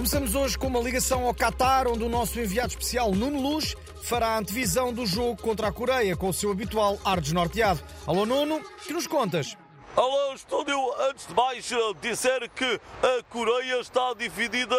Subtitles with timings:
[0.00, 4.28] Começamos hoje com uma ligação ao Qatar, onde o nosso enviado especial Nuno Luz fará
[4.28, 7.82] a antevisão do jogo contra a Coreia com o seu habitual ar desnorteado.
[8.06, 9.58] Alô Nuno, que nos contas?
[10.00, 10.78] Alô, estúdio.
[11.10, 14.74] Antes de mais, eh, dizer que a Coreia está dividida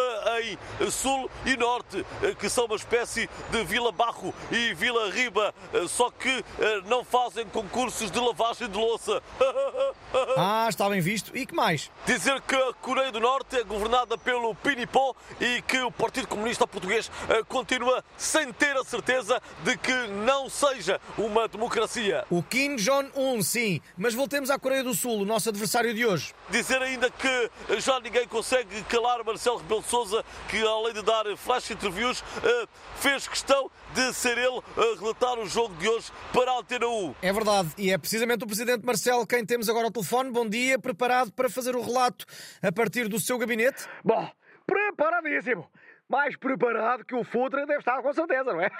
[0.80, 5.54] em Sul e Norte, eh, que são uma espécie de Vila Barro e Vila Riba,
[5.72, 6.44] eh, só que
[6.86, 9.22] não fazem concursos de lavagem de louça.
[10.36, 11.34] Ah, está bem visto.
[11.34, 11.90] E que mais?
[12.04, 16.66] Dizer que a Coreia do Norte é governada pelo Pinipó e que o Partido Comunista
[16.66, 17.10] Português
[17.48, 19.92] continua sem ter a certeza de que
[20.26, 22.26] não seja uma democracia.
[22.28, 23.80] O Kim Jong-un, sim.
[23.96, 25.11] Mas voltemos à Coreia do Sul.
[25.12, 26.32] Sul, o nosso adversário de hoje.
[26.48, 31.24] Dizer ainda que já ninguém consegue calar Marcelo Rebelo de Sousa, que além de dar
[31.36, 32.66] flash interviews, eh,
[32.96, 37.14] fez questão de ser ele a relatar o jogo de hoje para a Antena 1.
[37.20, 40.30] É verdade, e é precisamente o Presidente Marcelo quem temos agora ao telefone.
[40.30, 42.24] Bom dia, preparado para fazer o relato
[42.62, 43.86] a partir do seu gabinete?
[44.02, 44.30] Bom,
[44.66, 45.70] preparadíssimo.
[46.08, 48.70] Mais preparado que o Futre deve estar, com certeza, não é?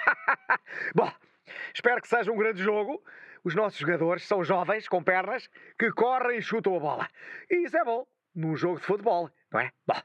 [0.95, 1.11] Bom,
[1.73, 3.03] espero que seja um grande jogo.
[3.43, 7.09] Os nossos jogadores são jovens, com pernas, que correm e chutam a bola.
[7.49, 9.71] E isso é bom num jogo de futebol, não é?
[9.85, 10.01] Bom,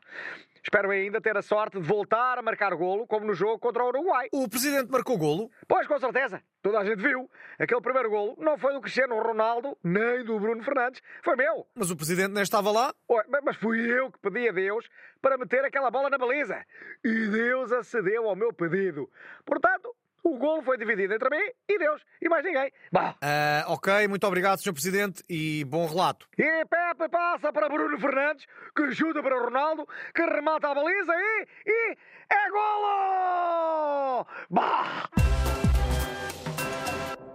[0.63, 3.89] espero ainda ter a sorte de voltar a marcar golo, como no jogo contra o
[3.89, 4.29] Uruguai.
[4.33, 5.51] O Presidente marcou golo?
[5.67, 6.43] Pois, com certeza.
[6.61, 7.31] Toda a gente viu.
[7.59, 11.01] Aquele primeiro golo não foi do Cristiano Ronaldo, nem do Bruno Fernandes.
[11.23, 11.67] Foi meu.
[11.75, 12.95] Mas o Presidente nem estava lá?
[13.43, 14.89] Mas fui eu que pedi a Deus
[15.23, 16.63] para meter aquela bola na baliza.
[17.05, 19.11] E Deus acedeu ao meu pedido.
[19.47, 19.95] Portanto,
[20.29, 22.71] o golo foi dividido entre mim e Deus e mais ninguém.
[22.93, 23.15] Bah.
[23.23, 24.73] Uh, ok, muito obrigado, Sr.
[24.73, 26.27] Presidente, e bom relato.
[26.39, 31.47] E Pepe passa para Bruno Fernandes, que ajuda para Ronaldo, que remata a baliza e.
[31.67, 31.97] e.
[32.31, 34.27] é golo!
[34.51, 35.08] Bah!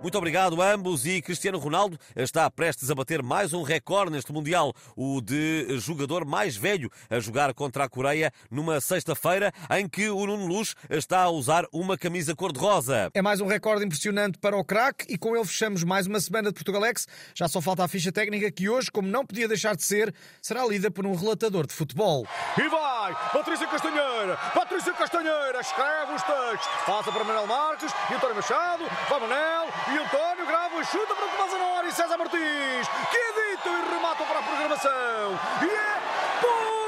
[0.03, 4.33] Muito obrigado a ambos e Cristiano Ronaldo está prestes a bater mais um recorde neste
[4.33, 10.09] Mundial, o de jogador mais velho a jogar contra a Coreia numa sexta-feira em que
[10.09, 13.11] o Nuno Luz está a usar uma camisa cor-de-rosa.
[13.13, 16.49] É mais um recorde impressionante para o craque e com ele fechamos mais uma semana
[16.49, 17.07] de Portugalex.
[17.33, 20.66] Já só falta a ficha técnica que hoje, como não podia deixar de ser, será
[20.66, 22.28] lida por um relatador de futebol.
[22.57, 23.13] E vai!
[23.31, 24.35] Patrícia Castanheira!
[24.53, 25.61] Patrícia Castanheira!
[25.61, 26.67] Escreve os textos!
[26.85, 31.25] Passa para Manuel Marques, e António Machado, vai Manel e António grava e chuta para
[31.25, 35.39] o Tomás e César Martins, que editam e rematam para a programação.
[35.61, 36.01] E é
[36.41, 36.82] Portugalês!